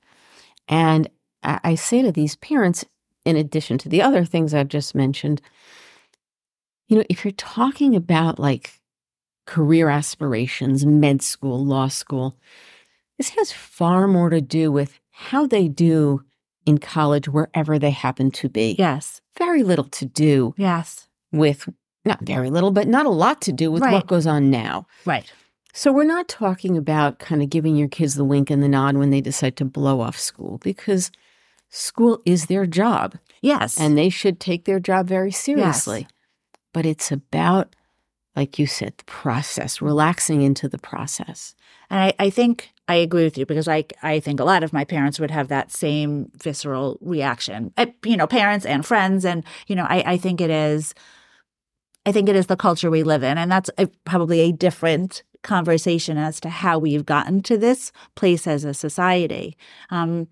And 0.67 1.09
I, 1.43 1.59
I 1.63 1.75
say 1.75 2.01
to 2.01 2.11
these 2.11 2.35
parents, 2.35 2.85
in 3.25 3.37
addition 3.37 3.77
to 3.79 3.89
the 3.89 4.01
other 4.01 4.25
things 4.25 4.53
I've 4.53 4.67
just 4.67 4.95
mentioned, 4.95 5.41
you 6.87 6.97
know, 6.97 7.03
if 7.09 7.23
you're 7.23 7.31
talking 7.31 7.95
about 7.95 8.39
like 8.39 8.81
career 9.45 9.89
aspirations, 9.89 10.85
med 10.85 11.21
school, 11.21 11.63
law 11.65 11.87
school, 11.87 12.35
this 13.17 13.29
has 13.29 13.51
far 13.51 14.07
more 14.07 14.29
to 14.29 14.41
do 14.41 14.71
with 14.71 14.99
how 15.11 15.45
they 15.45 15.67
do 15.67 16.23
in 16.65 16.77
college, 16.77 17.27
wherever 17.27 17.77
they 17.77 17.91
happen 17.91 18.31
to 18.31 18.49
be. 18.49 18.75
yes. 18.79 19.19
Very 19.37 19.63
little 19.63 19.85
to 19.85 20.05
do 20.05 20.53
Yes. 20.57 21.07
with, 21.31 21.67
not 22.05 22.21
very 22.21 22.49
little, 22.49 22.71
but 22.71 22.87
not 22.87 23.05
a 23.05 23.09
lot 23.09 23.41
to 23.41 23.51
do 23.51 23.71
with 23.71 23.81
Right. 23.81 23.93
what 23.93 24.07
goes 24.07 24.27
on 24.27 24.49
now. 24.51 24.85
Right. 25.05 25.31
So 25.73 25.91
we're 25.91 26.03
not 26.03 26.27
talking 26.27 26.77
about 26.77 27.17
kind 27.19 27.41
of 27.41 27.49
giving 27.49 27.75
your 27.75 27.87
kids 27.87 28.13
the 28.15 28.23
wink 28.23 28.49
and 28.51 28.61
the 28.61 28.67
nod 28.69 28.95
when 28.95 29.09
they 29.09 29.21
decide 29.21 29.57
to 29.57 29.65
blow 29.65 30.01
off 30.01 30.17
school 30.19 30.59
because 30.63 31.11
school 31.69 32.21
is 32.25 32.45
their 32.45 32.65
job 32.67 33.17
Yes. 33.41 33.79
and 33.79 33.97
they 33.97 34.09
should 34.09 34.39
take 34.39 34.65
their 34.65 34.79
job 34.79 35.07
very 35.07 35.31
seriously. 35.31 36.07
But 36.73 36.85
it's 36.85 37.11
about, 37.11 37.75
like 38.35 38.57
you 38.57 38.67
said, 38.67 38.93
the 38.97 39.03
process, 39.05 39.81
relaxing 39.81 40.41
into 40.41 40.67
the 40.67 40.77
process. 40.77 41.55
And 41.89 41.99
I, 41.99 42.13
I 42.19 42.29
think 42.29 42.71
I 42.87 42.95
agree 42.95 43.23
with 43.23 43.37
you 43.37 43.45
because 43.45 43.67
I 43.67 43.85
I 44.01 44.19
think 44.19 44.39
a 44.39 44.45
lot 44.45 44.63
of 44.63 44.73
my 44.73 44.85
parents 44.85 45.19
would 45.19 45.31
have 45.31 45.47
that 45.47 45.71
same 45.71 46.31
visceral 46.35 46.97
reaction. 47.01 47.71
Uh, 47.77 47.87
You 48.05 48.17
know, 48.17 48.27
parents 48.27 48.65
and 48.65 48.85
friends, 48.85 49.25
and 49.25 49.43
you 49.67 49.75
know, 49.75 49.85
I, 49.87 50.13
I 50.13 50.17
think 50.17 50.41
it 50.41 50.49
is 50.49 50.93
I 52.05 52.11
think 52.11 52.27
it 52.29 52.35
is 52.35 52.47
the 52.47 52.57
culture 52.57 52.91
we 52.91 53.03
live 53.03 53.23
in. 53.23 53.37
And 53.37 53.51
that's 53.51 53.69
a, 53.77 53.87
probably 54.05 54.41
a 54.41 54.51
different 54.51 55.23
conversation 55.41 56.17
as 56.17 56.39
to 56.39 56.49
how 56.49 56.79
we've 56.79 57.05
gotten 57.05 57.41
to 57.43 57.57
this 57.57 57.91
place 58.15 58.47
as 58.47 58.63
a 58.63 58.73
society. 58.73 59.57
Um, 59.89 60.27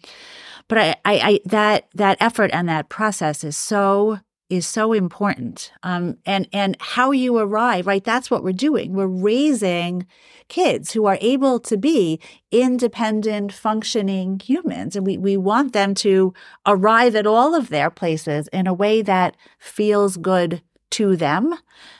but 0.68 0.78
I, 0.78 0.96
I, 1.06 1.14
I, 1.14 1.40
that 1.46 1.88
that 1.96 2.18
effort 2.20 2.50
and 2.54 2.68
that 2.70 2.90
process 2.90 3.44
is 3.44 3.58
so 3.58 4.20
is 4.52 4.68
so 4.68 4.92
important. 4.92 5.72
Um, 5.82 6.18
and 6.26 6.48
and 6.52 6.76
how 6.82 7.12
you 7.12 7.38
arrive, 7.38 7.88
right? 7.88 8.04
That's 8.04 8.30
what 8.30 8.44
we're 8.44 8.52
doing. 8.52 8.94
We're 8.94 9.08
raising 9.08 10.06
kids 10.50 10.92
who 10.92 11.06
are 11.06 11.18
able 11.22 11.62
to 11.62 11.78
be 11.78 12.20
independent, 12.52 13.54
functioning 13.54 14.40
humans, 14.40 14.98
and 14.98 15.08
we 15.08 15.18
we 15.18 15.38
want 15.38 15.72
them 15.72 15.96
to 15.96 16.34
arrive 16.68 17.16
at 17.16 17.26
all 17.26 17.56
of 17.56 17.70
their 17.70 17.90
places 17.90 18.50
in 18.50 18.68
a 18.68 18.74
way 18.74 19.02
that 19.02 19.38
feels 19.58 20.18
good 20.18 20.62
to 20.92 21.16
them. 21.16 21.56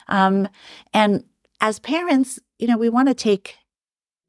Um, 0.08 0.46
and 0.92 1.24
as 1.62 1.78
parents, 1.78 2.38
you 2.58 2.66
know, 2.66 2.76
we 2.76 2.90
want 2.90 3.08
to 3.08 3.14
take 3.14 3.56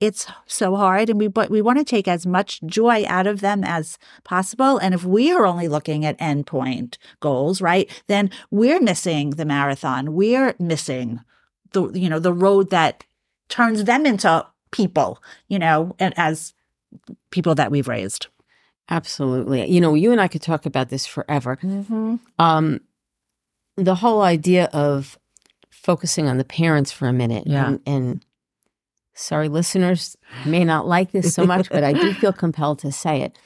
it's 0.03 0.27
so 0.45 0.75
hard 0.75 1.09
and 1.09 1.17
we 1.17 1.27
but 1.29 1.49
we 1.49 1.61
want 1.61 1.79
to 1.79 1.85
take 1.85 2.09
as 2.09 2.25
much 2.25 2.61
joy 2.65 3.05
out 3.07 3.25
of 3.25 3.39
them 3.39 3.63
as 3.63 3.97
possible 4.25 4.77
and 4.77 4.93
if 4.93 5.05
we 5.05 5.31
are 5.31 5.45
only 5.45 5.69
looking 5.69 6.03
at 6.03 6.19
endpoint 6.19 6.97
goals 7.21 7.61
right 7.61 7.89
then 8.07 8.29
we're 8.51 8.81
missing 8.81 9.31
the 9.31 9.45
marathon 9.45 10.13
we're 10.13 10.55
missing 10.59 11.21
the 11.71 11.89
you 11.93 12.09
know 12.09 12.19
the 12.19 12.33
road 12.33 12.69
that 12.69 13.05
turns 13.47 13.85
them 13.85 14.05
into 14.05 14.45
people 14.71 15.23
you 15.47 15.57
know 15.57 15.95
and 15.99 16.13
as 16.17 16.53
people 17.31 17.55
that 17.55 17.71
we've 17.71 17.87
raised 17.87 18.27
absolutely 18.89 19.65
you 19.71 19.79
know 19.79 19.93
you 19.93 20.11
and 20.11 20.19
i 20.19 20.27
could 20.27 20.41
talk 20.41 20.65
about 20.65 20.89
this 20.89 21.05
forever 21.05 21.57
mm-hmm. 21.63 22.15
um 22.39 22.81
the 23.77 23.95
whole 23.95 24.21
idea 24.21 24.65
of 24.73 25.17
focusing 25.69 26.27
on 26.27 26.37
the 26.37 26.43
parents 26.43 26.91
for 26.91 27.07
a 27.07 27.13
minute 27.13 27.47
yeah. 27.47 27.67
and, 27.67 27.81
and 27.85 28.25
sorry, 29.13 29.47
listeners 29.49 30.15
may 30.45 30.63
not 30.63 30.87
like 30.87 31.11
this 31.11 31.33
so 31.33 31.45
much, 31.45 31.69
but 31.69 31.83
I 31.83 31.93
do 31.93 32.13
feel 32.21 32.33
compelled 32.33 32.79
to 32.79 32.91
say 32.91 33.21
it. 33.21 33.37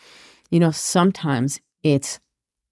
You 0.50 0.60
know, 0.60 0.72
sometimes 0.72 1.60
it's 1.84 2.20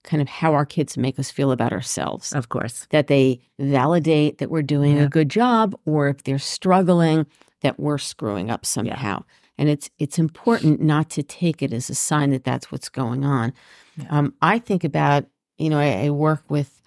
kind 0.04 0.22
of 0.22 0.28
how 0.30 0.54
our 0.54 0.66
kids 0.66 0.98
make 0.98 1.18
us 1.20 1.32
feel 1.32 1.52
about 1.52 1.74
ourselves. 1.74 2.32
Of 2.34 2.50
course. 2.50 2.88
That 2.92 3.08
they 3.08 3.40
validate 3.60 4.38
that 4.38 4.50
we're 4.52 4.62
doing 4.62 4.98
Yeah. 4.98 5.04
a 5.04 5.10
good 5.10 5.30
job, 5.30 5.76
or 5.86 6.08
if 6.10 6.24
they're 6.24 6.38
struggling, 6.40 7.26
that 7.62 7.80
we're 7.80 7.98
screwing 7.98 8.50
up 8.52 8.66
somehow. 8.66 9.24
And 9.58 9.68
it's 9.70 9.90
it's 10.00 10.20
important 10.20 10.82
not 10.82 11.10
to 11.12 11.24
take 11.24 11.62
it 11.64 11.74
as 11.74 11.90
a 11.90 11.96
sign 11.96 12.30
that 12.32 12.44
that's 12.44 12.72
what's 12.72 12.90
going 12.90 13.24
on. 13.26 13.54
Yeah. 13.98 14.06
Um, 14.10 14.34
I 14.42 14.60
think 14.60 14.84
about 14.84 15.26
you 15.58 15.70
know 15.70 15.80
I, 15.80 16.06
I 16.06 16.10
work 16.12 16.44
with 16.50 16.82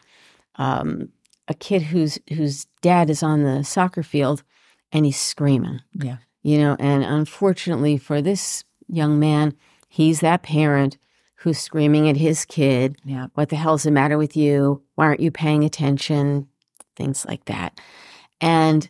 um, 0.57 1.09
a 1.49 1.55
kid 1.55 1.83
whose 1.83 2.19
whose 2.29 2.67
dad 2.83 3.11
is 3.11 3.23
on 3.23 3.43
the 3.43 3.65
soccer 3.65 4.03
field 4.03 4.43
and 4.93 5.05
he's 5.05 5.19
screaming 5.21 5.81
Yeah. 5.95 6.17
you 6.43 6.59
know 6.59 6.77
and 6.79 7.05
unfortunately 7.05 7.97
for 7.99 8.21
this 8.23 8.65
young 8.89 9.19
man 9.19 9.55
he's 9.89 10.21
that 10.21 10.43
parent 10.43 10.99
who's 11.43 11.59
screaming 11.59 12.09
at 12.09 12.17
his 12.17 12.45
kid 12.45 12.97
Yeah. 13.05 13.29
what 13.35 13.49
the 13.51 13.57
hell's 13.57 13.83
the 13.85 13.91
matter 13.91 14.19
with 14.19 14.37
you 14.37 14.83
why 14.95 15.07
aren't 15.07 15.21
you 15.21 15.31
paying 15.31 15.65
attention 15.65 16.49
things 16.97 17.25
like 17.27 17.45
that 17.47 17.81
and 18.41 18.89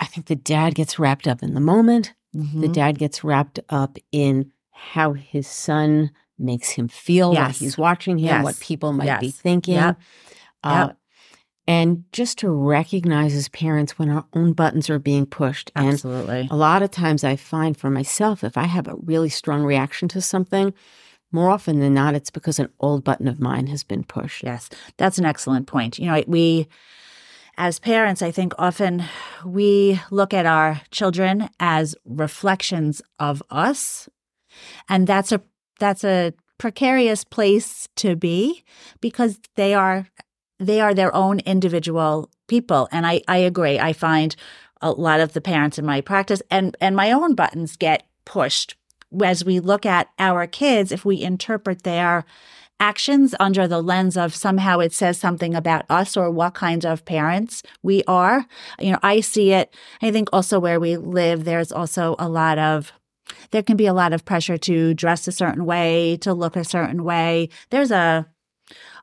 i 0.00 0.06
think 0.06 0.26
the 0.26 0.36
dad 0.36 0.74
gets 0.74 0.98
wrapped 0.98 1.26
up 1.28 1.42
in 1.42 1.54
the 1.54 1.60
moment 1.60 2.12
the 2.32 2.68
Mhm. 2.68 2.72
dad 2.74 2.98
gets 2.98 3.24
wrapped 3.24 3.60
up 3.70 3.96
in 4.12 4.50
how 4.70 5.14
his 5.14 5.46
son 5.46 6.10
makes 6.38 6.70
him 6.70 6.86
feel 6.86 7.32
Yes. 7.32 7.58
he's 7.58 7.78
watching 7.78 8.18
him, 8.18 8.42
what 8.42 8.60
people 8.60 8.92
might 8.92 9.20
be 9.20 9.30
thinking. 9.30 9.76
Yep. 9.76 9.98
Uh, 10.62 10.84
Yep. 10.88 10.98
And 11.68 12.04
just 12.12 12.38
to 12.38 12.50
recognize 12.50 13.34
as 13.34 13.48
parents 13.48 13.98
when 13.98 14.08
our 14.08 14.24
own 14.34 14.52
buttons 14.52 14.88
are 14.88 14.98
being 14.98 15.26
pushed. 15.26 15.72
And 15.74 15.94
Absolutely. 15.94 16.48
a 16.50 16.56
lot 16.56 16.82
of 16.82 16.90
times 16.90 17.24
I 17.24 17.36
find 17.36 17.76
for 17.76 17.90
myself, 17.90 18.44
if 18.44 18.56
I 18.56 18.64
have 18.64 18.86
a 18.86 18.96
really 19.02 19.28
strong 19.28 19.64
reaction 19.64 20.08
to 20.08 20.20
something, 20.20 20.72
more 21.32 21.50
often 21.50 21.80
than 21.80 21.94
not, 21.94 22.14
it's 22.14 22.30
because 22.30 22.58
an 22.58 22.68
old 22.78 23.02
button 23.02 23.26
of 23.26 23.40
mine 23.40 23.66
has 23.66 23.82
been 23.82 24.04
pushed. 24.04 24.44
Yes, 24.44 24.70
that's 24.96 25.18
an 25.18 25.24
excellent 25.24 25.66
point. 25.66 25.98
You 25.98 26.06
know, 26.06 26.22
we, 26.26 26.68
as 27.58 27.80
parents, 27.80 28.22
I 28.22 28.30
think 28.30 28.54
often 28.58 29.02
we 29.44 30.00
look 30.10 30.32
at 30.32 30.46
our 30.46 30.80
children 30.90 31.48
as 31.58 31.96
reflections 32.04 33.02
of 33.18 33.42
us, 33.50 34.08
and 34.88 35.06
that's 35.06 35.32
a 35.32 35.42
that's 35.80 36.04
a 36.04 36.32
precarious 36.58 37.24
place 37.24 37.88
to 37.96 38.16
be 38.16 38.64
because 39.00 39.38
they 39.56 39.74
are 39.74 40.06
they 40.58 40.80
are 40.80 40.94
their 40.94 41.14
own 41.14 41.40
individual 41.40 42.30
people. 42.48 42.88
And 42.92 43.06
I 43.06 43.22
I 43.28 43.38
agree. 43.38 43.78
I 43.78 43.92
find 43.92 44.34
a 44.80 44.90
lot 44.90 45.20
of 45.20 45.32
the 45.32 45.40
parents 45.40 45.78
in 45.78 45.86
my 45.86 46.00
practice 46.00 46.42
and 46.50 46.76
and 46.80 46.94
my 46.96 47.12
own 47.12 47.34
buttons 47.34 47.76
get 47.76 48.06
pushed 48.24 48.76
as 49.24 49.44
we 49.44 49.60
look 49.60 49.86
at 49.86 50.08
our 50.18 50.46
kids 50.46 50.92
if 50.92 51.04
we 51.04 51.22
interpret 51.22 51.82
their 51.82 52.24
actions 52.78 53.34
under 53.40 53.66
the 53.66 53.82
lens 53.82 54.16
of 54.16 54.34
somehow 54.34 54.78
it 54.80 54.92
says 54.92 55.18
something 55.18 55.54
about 55.54 55.84
us 55.88 56.16
or 56.16 56.30
what 56.30 56.54
kind 56.54 56.84
of 56.84 57.04
parents 57.04 57.62
we 57.82 58.02
are. 58.06 58.44
You 58.78 58.92
know, 58.92 58.98
I 59.02 59.20
see 59.20 59.52
it. 59.52 59.74
I 60.02 60.10
think 60.10 60.28
also 60.32 60.60
where 60.60 60.78
we 60.78 60.96
live, 60.96 61.44
there's 61.44 61.72
also 61.72 62.16
a 62.18 62.28
lot 62.28 62.58
of 62.58 62.92
there 63.50 63.62
can 63.62 63.76
be 63.76 63.86
a 63.86 63.94
lot 63.94 64.12
of 64.12 64.24
pressure 64.24 64.58
to 64.58 64.94
dress 64.94 65.26
a 65.26 65.32
certain 65.32 65.64
way, 65.64 66.16
to 66.18 66.32
look 66.32 66.54
a 66.54 66.64
certain 66.64 67.02
way. 67.02 67.48
There's 67.70 67.90
a 67.90 68.26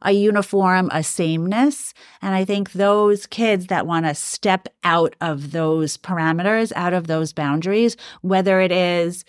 a 0.01 0.11
uniform, 0.11 0.89
a 0.91 1.03
sameness. 1.03 1.93
And 2.21 2.35
I 2.35 2.45
think 2.45 2.73
those 2.73 3.25
kids 3.25 3.67
that 3.67 3.87
want 3.87 4.05
to 4.05 4.13
step 4.15 4.67
out 4.83 5.15
of 5.21 5.51
those 5.51 5.97
parameters, 5.97 6.71
out 6.75 6.93
of 6.93 7.07
those 7.07 7.33
boundaries, 7.33 7.95
whether 8.21 8.59
it 8.59 8.71
is, 8.71 9.23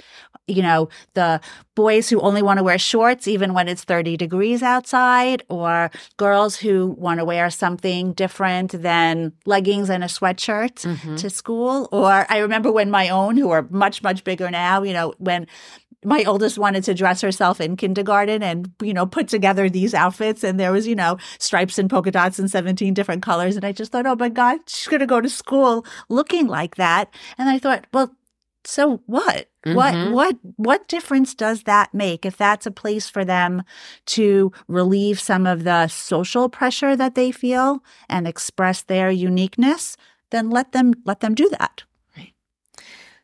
you 0.46 0.62
know, 0.62 0.88
the 1.14 1.40
boys 1.74 2.10
who 2.10 2.20
only 2.20 2.42
want 2.42 2.58
to 2.58 2.62
wear 2.62 2.78
shorts 2.78 3.26
even 3.26 3.54
when 3.54 3.66
it's 3.66 3.82
30 3.82 4.16
degrees 4.16 4.62
outside, 4.62 5.42
or 5.48 5.90
girls 6.18 6.56
who 6.56 6.94
want 6.98 7.18
to 7.18 7.24
wear 7.24 7.48
something 7.50 8.12
different 8.12 8.72
than 8.72 9.32
leggings 9.46 9.88
and 9.88 10.04
a 10.04 10.06
sweatshirt 10.06 10.84
Mhm. 10.84 11.16
to 11.16 11.30
school. 11.30 11.88
Or 11.92 12.26
I 12.28 12.38
remember 12.38 12.70
when 12.70 12.90
my 12.90 13.08
own, 13.08 13.36
who 13.36 13.50
are 13.50 13.66
much, 13.70 14.02
much 14.02 14.22
bigger 14.22 14.50
now, 14.50 14.82
you 14.82 14.92
know, 14.92 15.14
when 15.18 15.46
my 16.04 16.24
oldest 16.24 16.58
wanted 16.58 16.84
to 16.84 16.94
dress 16.94 17.20
herself 17.20 17.60
in 17.60 17.76
kindergarten 17.76 18.42
and, 18.42 18.70
you 18.82 18.94
know, 18.94 19.06
put 19.06 19.28
together 19.28 19.68
these 19.68 19.94
outfits. 19.94 20.44
And 20.44 20.58
there 20.60 20.72
was, 20.72 20.86
you 20.86 20.94
know, 20.94 21.18
stripes 21.38 21.78
and 21.78 21.88
polka 21.90 22.10
dots 22.10 22.38
and 22.38 22.50
17 22.50 22.94
different 22.94 23.22
colors. 23.22 23.56
And 23.56 23.64
I 23.64 23.72
just 23.72 23.92
thought, 23.92 24.06
oh 24.06 24.16
my 24.16 24.28
God, 24.28 24.60
she's 24.66 24.88
going 24.88 25.00
to 25.00 25.06
go 25.06 25.20
to 25.20 25.28
school 25.30 25.84
looking 26.08 26.46
like 26.46 26.76
that. 26.76 27.12
And 27.38 27.48
I 27.48 27.58
thought, 27.58 27.86
well, 27.92 28.14
so 28.64 29.02
what? 29.06 29.48
What 29.64 29.94
Mhm. 29.94 30.10
what 30.10 30.36
what 30.56 30.88
difference 30.88 31.34
does 31.34 31.62
that 31.62 31.94
make 31.94 32.26
if 32.26 32.36
that's 32.36 32.66
a 32.66 32.70
place 32.70 33.08
for 33.08 33.24
them 33.24 33.62
to 34.06 34.52
relieve 34.68 35.18
some 35.18 35.46
of 35.46 35.64
the 35.64 35.88
social 35.88 36.48
pressure 36.50 36.94
that 36.96 37.14
they 37.14 37.30
feel 37.32 37.82
and 38.08 38.28
express 38.28 38.82
their 38.82 39.10
uniqueness? 39.10 39.96
Then 40.30 40.50
let 40.50 40.72
them 40.72 40.92
let 41.06 41.20
them 41.20 41.34
do 41.34 41.48
that. 41.50 41.84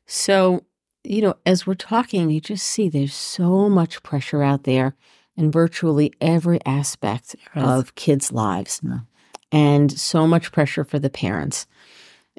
So, 0.06 0.64
you 1.04 1.22
know, 1.22 1.34
as 1.46 1.66
we're 1.66 1.74
talking, 1.74 2.30
you 2.30 2.40
just 2.40 2.66
see 2.66 2.88
there's 2.88 3.14
so 3.14 3.68
much 3.68 4.02
pressure 4.02 4.42
out 4.42 4.64
there 4.64 4.94
in 5.36 5.50
virtually 5.50 6.12
every 6.20 6.58
aspect 6.66 7.34
of 7.54 7.94
kids' 7.94 8.32
lives, 8.32 8.80
Yeah. 8.84 8.98
and 9.52 9.90
so 9.90 10.26
much 10.26 10.52
pressure 10.52 10.84
for 10.84 10.98
the 10.98 11.10
parents. 11.10 11.66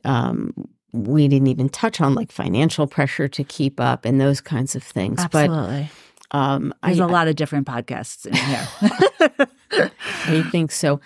Um, 0.03 0.53
we 0.93 1.27
didn't 1.27 1.47
even 1.47 1.69
touch 1.69 2.01
on 2.01 2.13
like 2.15 2.31
financial 2.31 2.85
pressure 2.85 3.27
to 3.29 3.43
keep 3.43 3.79
up 3.79 4.05
and 4.05 4.19
those 4.19 4.41
kinds 4.41 4.75
of 4.75 4.83
things. 4.83 5.19
Absolutely. 5.19 5.89
But 6.29 6.37
um, 6.37 6.73
There's 6.83 6.99
a 6.99 7.07
lot 7.07 7.27
of 7.27 7.35
different 7.35 7.65
podcasts 7.67 8.25
in 8.25 8.33
here. 8.33 9.49
I 10.25 10.43
think 10.51 10.71
so. 10.71 10.99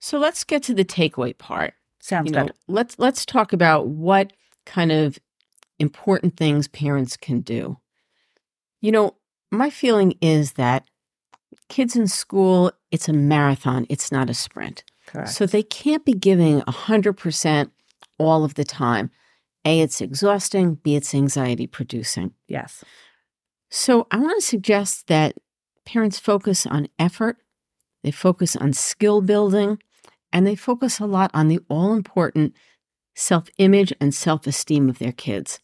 So 0.00 0.18
let's 0.18 0.44
get 0.44 0.62
to 0.64 0.74
the 0.74 0.84
takeaway 0.84 1.36
part. 1.36 1.74
Sounds 2.00 2.30
you 2.30 2.36
know, 2.36 2.44
good. 2.46 2.54
let's 2.68 2.98
let's 2.98 3.26
talk 3.26 3.52
about 3.52 3.88
what 3.88 4.32
kind 4.64 4.90
of 4.90 5.18
important 5.80 6.36
things 6.36 6.68
parents 6.68 7.16
can 7.16 7.40
do. 7.40 7.78
You 8.80 8.92
know, 8.92 9.16
my 9.50 9.70
feeling 9.70 10.14
is 10.20 10.52
that 10.52 10.84
kids 11.68 11.96
in 11.96 12.06
school, 12.06 12.72
it's 12.90 13.08
a 13.08 13.12
marathon, 13.12 13.86
it's 13.88 14.12
not 14.12 14.30
a 14.30 14.34
sprint. 14.34 14.84
Correct. 15.06 15.30
So 15.30 15.46
they 15.46 15.62
can't 15.62 16.04
be 16.04 16.12
giving 16.12 16.60
100% 16.62 17.70
all 18.18 18.44
of 18.44 18.54
the 18.54 18.64
time. 18.64 19.10
A, 19.64 19.80
it's 19.80 20.00
exhausting. 20.00 20.76
B, 20.76 20.96
it's 20.96 21.14
anxiety 21.14 21.66
producing. 21.66 22.32
yes. 22.46 22.84
So 23.72 24.08
I 24.10 24.18
want 24.18 24.40
to 24.40 24.46
suggest 24.46 25.06
that 25.06 25.36
parents 25.86 26.18
focus 26.18 26.66
on 26.66 26.88
effort, 26.98 27.36
they 28.02 28.10
focus 28.10 28.56
on 28.56 28.72
skill 28.72 29.20
building, 29.20 29.78
and 30.32 30.44
they 30.44 30.56
focus 30.56 30.98
a 30.98 31.06
lot 31.06 31.30
on 31.34 31.46
the 31.46 31.60
all 31.68 31.92
important 31.92 32.54
self 33.14 33.48
image 33.58 33.92
and 34.00 34.12
self 34.12 34.46
esteem 34.46 34.88
of 34.88 34.98
their 34.98 35.12
kids. 35.12 35.60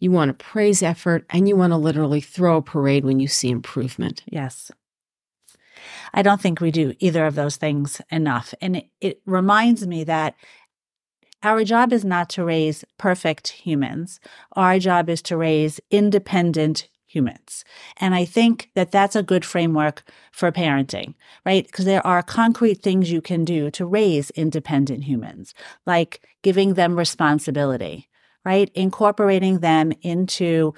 You 0.00 0.10
want 0.10 0.28
to 0.30 0.44
praise 0.44 0.82
effort 0.82 1.24
and 1.30 1.48
you 1.48 1.56
want 1.56 1.72
to 1.72 1.76
literally 1.76 2.20
throw 2.20 2.56
a 2.56 2.62
parade 2.62 3.04
when 3.04 3.20
you 3.20 3.28
see 3.28 3.50
improvement. 3.50 4.22
Yes. 4.26 4.72
I 6.12 6.22
don't 6.22 6.40
think 6.40 6.60
we 6.60 6.70
do 6.70 6.94
either 6.98 7.26
of 7.26 7.34
those 7.34 7.56
things 7.56 8.00
enough. 8.10 8.52
And 8.60 8.76
it, 8.76 8.88
it 9.00 9.22
reminds 9.26 9.86
me 9.86 10.04
that 10.04 10.34
our 11.42 11.64
job 11.64 11.92
is 11.92 12.04
not 12.04 12.28
to 12.30 12.44
raise 12.44 12.84
perfect 12.98 13.48
humans. 13.48 14.20
Our 14.52 14.78
job 14.78 15.08
is 15.08 15.22
to 15.22 15.36
raise 15.36 15.80
independent 15.90 16.88
humans. 17.06 17.64
And 17.96 18.14
I 18.14 18.24
think 18.24 18.70
that 18.74 18.92
that's 18.92 19.16
a 19.16 19.22
good 19.22 19.44
framework 19.44 20.04
for 20.32 20.52
parenting, 20.52 21.14
right? 21.44 21.66
Because 21.66 21.84
there 21.84 22.06
are 22.06 22.22
concrete 22.22 22.82
things 22.82 23.10
you 23.10 23.20
can 23.20 23.44
do 23.44 23.70
to 23.72 23.86
raise 23.86 24.30
independent 24.30 25.04
humans, 25.04 25.54
like 25.86 26.20
giving 26.42 26.74
them 26.74 26.96
responsibility, 26.96 28.08
right? 28.44 28.70
Incorporating 28.74 29.60
them 29.60 29.92
into 30.02 30.74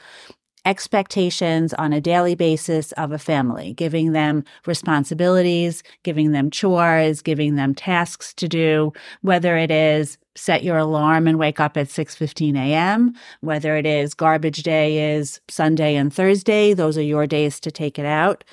expectations 0.65 1.75
on 1.75 1.93
a 1.93 2.01
daily 2.01 2.35
basis 2.35 2.93
of 2.93 3.11
a 3.11 3.19
family, 3.19 3.73
giving 3.75 4.13
them 4.13 4.45
responsibilities, 4.67 5.83
giving 6.05 6.33
them 6.33 6.51
chores, 6.51 7.21
giving 7.21 7.57
them 7.57 7.75
tasks 7.75 8.33
to 8.35 8.47
do, 8.47 8.93
whether 9.23 9.57
it 9.57 9.71
is 9.71 10.19
set 10.35 10.63
your 10.63 10.79
alarm 10.79 11.27
and 11.27 11.39
wake 11.39 11.61
up 11.61 11.77
at 11.77 11.89
6:15 11.89 12.57
a.m., 12.57 13.13
whether 13.41 13.77
it 13.77 13.87
is 13.87 14.15
garbage 14.15 14.63
day 14.63 15.17
is 15.17 15.41
Sunday 15.49 15.97
and 15.97 16.13
Thursday, 16.13 16.73
those 16.75 16.97
are 16.97 17.03
your 17.03 17.27
days 17.27 17.61
to 17.61 17.71
take 17.71 17.99
it 17.99 18.07
out. 18.07 18.45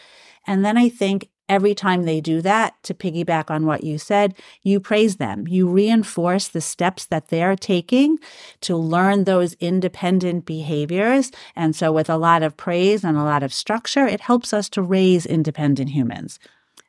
And 0.47 0.65
then 0.65 0.77
I 0.77 0.89
think 0.89 1.29
every 1.49 1.75
time 1.75 2.03
they 2.03 2.21
do 2.21 2.41
that, 2.41 2.81
to 2.83 2.93
piggyback 2.93 3.49
on 3.49 3.65
what 3.65 3.83
you 3.83 3.97
said, 3.97 4.35
you 4.63 4.79
praise 4.79 5.17
them. 5.17 5.47
You 5.47 5.67
reinforce 5.67 6.47
the 6.47 6.61
steps 6.61 7.05
that 7.07 7.27
they're 7.27 7.55
taking 7.55 8.19
to 8.61 8.77
learn 8.77 9.23
those 9.23 9.53
independent 9.55 10.45
behaviors. 10.45 11.31
And 11.55 11.75
so, 11.75 11.91
with 11.91 12.09
a 12.09 12.17
lot 12.17 12.43
of 12.43 12.55
praise 12.55 13.03
and 13.03 13.17
a 13.17 13.23
lot 13.23 13.43
of 13.43 13.53
structure, 13.53 14.07
it 14.07 14.21
helps 14.21 14.53
us 14.53 14.69
to 14.69 14.81
raise 14.81 15.25
independent 15.25 15.89
humans. 15.89 16.39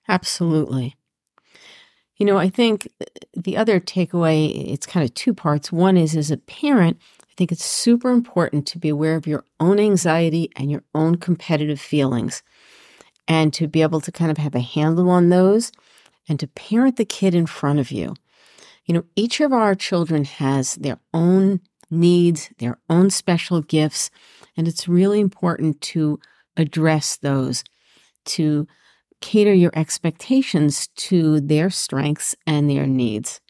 Absolutely. 0.06 0.96
You 2.16 2.26
know, 2.26 2.36
I 2.36 2.50
think 2.50 2.86
the 3.34 3.56
other 3.56 3.80
takeaway, 3.80 4.70
it's 4.72 4.86
kind 4.86 5.04
of 5.04 5.14
two 5.14 5.32
parts. 5.32 5.72
One 5.72 5.96
is 5.96 6.14
as 6.14 6.30
a 6.30 6.36
parent, 6.36 6.98
I 7.22 7.32
think 7.34 7.50
it's 7.50 7.64
super 7.64 8.10
important 8.10 8.66
to 8.66 8.78
be 8.78 8.90
aware 8.90 9.16
of 9.16 9.26
your 9.26 9.44
own 9.58 9.80
anxiety 9.80 10.50
and 10.54 10.70
your 10.70 10.82
own 10.94 11.14
competitive 11.16 11.80
feelings 11.80 12.42
and 13.30 13.52
to 13.52 13.68
be 13.68 13.80
able 13.80 14.00
to 14.00 14.10
kind 14.10 14.28
of 14.28 14.38
have 14.38 14.56
a 14.56 14.60
handle 14.60 15.08
on 15.08 15.28
those 15.28 15.70
and 16.28 16.40
to 16.40 16.48
parent 16.48 16.96
the 16.96 17.04
kid 17.04 17.32
in 17.32 17.46
front 17.46 17.78
of 17.78 17.92
you. 17.92 18.12
You 18.86 18.94
know, 18.94 19.04
each 19.14 19.40
of 19.40 19.52
our 19.52 19.76
children 19.76 20.24
has 20.24 20.74
their 20.74 20.98
own 21.14 21.60
needs, 21.92 22.50
their 22.58 22.78
own 22.90 23.08
special 23.08 23.62
gifts, 23.62 24.10
and 24.56 24.66
it's 24.66 24.88
really 24.88 25.20
important 25.20 25.80
to 25.82 26.18
address 26.56 27.18
those, 27.18 27.62
to 28.24 28.66
cater 29.20 29.54
your 29.54 29.70
expectations 29.76 30.88
to 30.96 31.40
their 31.40 31.70
strengths 31.70 32.34
and 32.48 32.68
their 32.68 32.86
needs. 32.86 33.40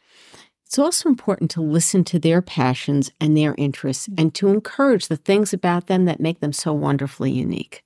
It's 0.67 0.77
also 0.77 1.09
important 1.09 1.49
to 1.51 1.61
listen 1.61 2.03
to 2.03 2.19
their 2.19 2.43
passions 2.43 3.11
and 3.19 3.35
their 3.35 3.55
interests 3.57 4.07
and 4.15 4.31
to 4.35 4.49
encourage 4.49 5.07
the 5.07 5.17
things 5.17 5.53
about 5.53 5.87
them 5.87 6.05
that 6.05 6.19
make 6.19 6.39
them 6.39 6.53
so 6.53 6.71
wonderfully 6.71 7.31
unique. 7.31 7.83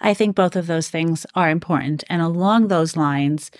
I 0.00 0.14
think 0.14 0.36
both 0.36 0.56
of 0.56 0.66
those 0.66 0.88
things 0.88 1.26
are 1.34 1.50
important. 1.50 2.04
And 2.08 2.20
along 2.22 2.68
those 2.68 2.96
lines, 2.96 3.50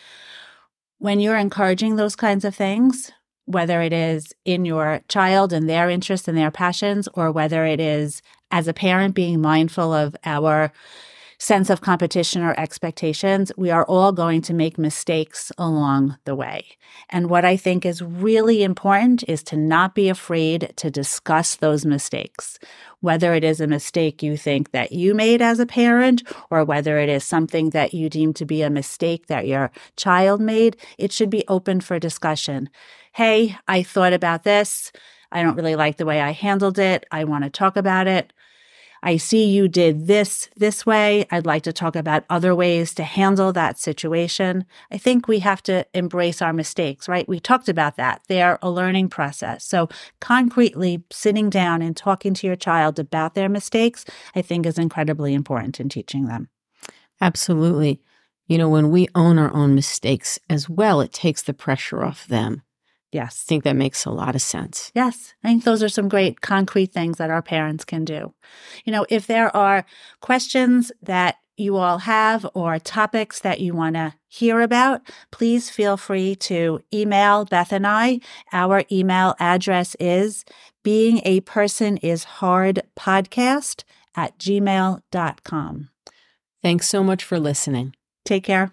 when 0.98 1.20
you're 1.20 1.36
encouraging 1.36 1.96
those 1.96 2.16
kinds 2.16 2.44
of 2.44 2.54
things, 2.54 3.10
whether 3.46 3.82
it 3.82 3.92
is 3.92 4.32
in 4.44 4.64
your 4.64 5.02
child 5.08 5.52
and 5.52 5.68
their 5.68 5.90
interests 5.90 6.28
and 6.28 6.36
their 6.36 6.50
passions, 6.50 7.08
or 7.14 7.30
whether 7.30 7.64
it 7.66 7.80
is 7.80 8.22
as 8.50 8.68
a 8.68 8.72
parent 8.72 9.14
being 9.14 9.40
mindful 9.40 9.92
of 9.92 10.16
our 10.24 10.72
sense 11.44 11.68
of 11.68 11.82
competition 11.82 12.42
or 12.42 12.58
expectations, 12.58 13.52
we 13.58 13.70
are 13.70 13.84
all 13.84 14.12
going 14.12 14.40
to 14.40 14.54
make 14.54 14.78
mistakes 14.78 15.52
along 15.58 16.16
the 16.24 16.34
way. 16.34 16.64
And 17.10 17.28
what 17.28 17.44
I 17.44 17.54
think 17.54 17.84
is 17.84 18.00
really 18.00 18.62
important 18.62 19.22
is 19.28 19.42
to 19.44 19.56
not 19.56 19.94
be 19.94 20.08
afraid 20.08 20.72
to 20.76 20.90
discuss 20.90 21.56
those 21.56 21.84
mistakes, 21.84 22.58
whether 23.00 23.34
it 23.34 23.44
is 23.44 23.60
a 23.60 23.66
mistake 23.66 24.22
you 24.22 24.38
think 24.38 24.70
that 24.70 24.92
you 24.92 25.14
made 25.14 25.42
as 25.42 25.60
a 25.60 25.66
parent 25.66 26.22
or 26.48 26.64
whether 26.64 26.98
it 26.98 27.10
is 27.10 27.24
something 27.24 27.70
that 27.70 27.92
you 27.92 28.08
deem 28.08 28.32
to 28.32 28.46
be 28.46 28.62
a 28.62 28.70
mistake 28.70 29.26
that 29.26 29.46
your 29.46 29.70
child 29.96 30.40
made, 30.40 30.78
it 30.96 31.12
should 31.12 31.28
be 31.28 31.44
open 31.46 31.82
for 31.82 31.98
discussion. 31.98 32.70
Hey, 33.12 33.58
I 33.68 33.82
thought 33.82 34.14
about 34.14 34.44
this. 34.44 34.92
I 35.30 35.42
don't 35.42 35.56
really 35.56 35.76
like 35.76 35.98
the 35.98 36.06
way 36.06 36.22
I 36.22 36.30
handled 36.30 36.78
it. 36.78 37.04
I 37.10 37.24
want 37.24 37.44
to 37.44 37.50
talk 37.50 37.76
about 37.76 38.06
it. 38.06 38.32
I 39.06 39.18
see 39.18 39.44
you 39.44 39.68
did 39.68 40.06
this 40.06 40.48
this 40.56 40.86
way. 40.86 41.26
I'd 41.30 41.44
like 41.44 41.62
to 41.64 41.74
talk 41.74 41.94
about 41.94 42.24
other 42.30 42.54
ways 42.54 42.94
to 42.94 43.04
handle 43.04 43.52
that 43.52 43.78
situation. 43.78 44.64
I 44.90 44.96
think 44.96 45.28
we 45.28 45.40
have 45.40 45.62
to 45.64 45.86
embrace 45.92 46.40
our 46.40 46.54
mistakes, 46.54 47.06
right? 47.06 47.28
We 47.28 47.38
talked 47.38 47.68
about 47.68 47.96
that. 47.96 48.22
They're 48.28 48.58
a 48.62 48.70
learning 48.70 49.10
process. 49.10 49.62
So, 49.62 49.90
concretely 50.20 51.04
sitting 51.12 51.50
down 51.50 51.82
and 51.82 51.94
talking 51.94 52.32
to 52.32 52.46
your 52.46 52.56
child 52.56 52.98
about 52.98 53.34
their 53.34 53.50
mistakes, 53.50 54.06
I 54.34 54.40
think 54.40 54.64
is 54.64 54.78
incredibly 54.78 55.34
important 55.34 55.78
in 55.80 55.90
teaching 55.90 56.24
them. 56.24 56.48
Absolutely. 57.20 58.00
You 58.48 58.56
know, 58.56 58.70
when 58.70 58.90
we 58.90 59.08
own 59.14 59.38
our 59.38 59.52
own 59.52 59.74
mistakes 59.74 60.38
as 60.48 60.70
well, 60.70 61.02
it 61.02 61.12
takes 61.12 61.42
the 61.42 61.54
pressure 61.54 62.02
off 62.02 62.26
them. 62.26 62.62
Yes. 63.14 63.44
I 63.46 63.48
think 63.48 63.62
that 63.62 63.76
makes 63.76 64.04
a 64.04 64.10
lot 64.10 64.34
of 64.34 64.42
sense. 64.42 64.90
Yes. 64.92 65.34
I 65.44 65.48
think 65.48 65.62
those 65.62 65.84
are 65.84 65.88
some 65.88 66.08
great 66.08 66.40
concrete 66.40 66.92
things 66.92 67.18
that 67.18 67.30
our 67.30 67.42
parents 67.42 67.84
can 67.84 68.04
do. 68.04 68.34
You 68.84 68.92
know, 68.92 69.06
if 69.08 69.28
there 69.28 69.56
are 69.56 69.86
questions 70.20 70.90
that 71.00 71.36
you 71.56 71.76
all 71.76 71.98
have 71.98 72.44
or 72.54 72.80
topics 72.80 73.38
that 73.38 73.60
you 73.60 73.72
want 73.72 73.94
to 73.94 74.14
hear 74.26 74.60
about, 74.60 75.02
please 75.30 75.70
feel 75.70 75.96
free 75.96 76.34
to 76.34 76.80
email 76.92 77.44
Beth 77.44 77.72
and 77.72 77.86
I. 77.86 78.18
Our 78.52 78.82
email 78.90 79.36
address 79.38 79.94
is 80.00 80.44
being 80.82 81.20
a 81.24 81.40
person 81.42 81.98
is 81.98 82.24
hard 82.24 82.82
podcast 82.98 83.84
at 84.16 84.36
gmail.com. 84.38 85.88
Thanks 86.62 86.88
so 86.88 87.04
much 87.04 87.22
for 87.22 87.38
listening. 87.38 87.94
Take 88.24 88.42
care. 88.42 88.72